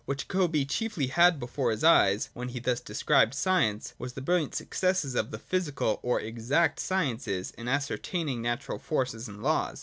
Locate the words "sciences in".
6.79-7.67